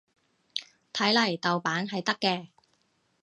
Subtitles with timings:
[0.93, 2.47] 睇嚟豆瓣係得嘅